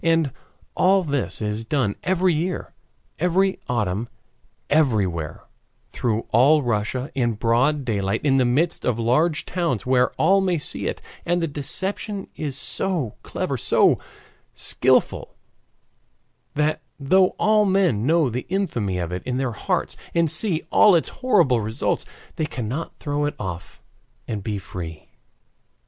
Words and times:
And 0.03 0.31
all 0.73 1.03
this 1.03 1.43
is 1.43 1.63
done 1.63 1.95
every 2.03 2.33
year, 2.33 2.73
every 3.19 3.59
autumn, 3.69 4.09
everywhere, 4.67 5.43
through 5.91 6.21
all 6.31 6.63
Russia 6.63 7.11
in 7.13 7.33
broad 7.33 7.85
daylight 7.85 8.21
in 8.25 8.37
the 8.37 8.43
midst 8.45 8.83
of 8.83 8.97
large 8.97 9.45
towns, 9.45 9.85
where 9.85 10.09
all 10.13 10.41
may 10.41 10.57
see 10.57 10.87
it, 10.87 11.03
and 11.23 11.39
the 11.39 11.45
deception 11.47 12.29
is 12.35 12.57
so 12.57 13.13
clever, 13.21 13.57
so 13.57 13.99
skillful, 14.55 15.35
that 16.55 16.81
though 16.99 17.35
all 17.37 17.65
men 17.65 18.03
know 18.03 18.27
the 18.27 18.47
infamy 18.49 18.97
of 18.97 19.11
it 19.11 19.21
in 19.21 19.37
their 19.37 19.51
hearts, 19.51 19.95
and 20.15 20.31
see 20.31 20.63
all 20.71 20.95
its 20.95 21.09
horrible 21.09 21.61
results, 21.61 22.05
they 22.37 22.47
cannot 22.47 22.95
throw 22.97 23.25
it 23.25 23.35
off 23.37 23.83
and 24.27 24.43
be 24.43 24.57
free. 24.57 25.09